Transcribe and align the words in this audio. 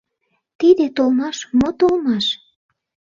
Тиде 0.59 0.85
толмаш— 0.95 1.37
мо 1.59 1.69
толмаш? 1.79 2.25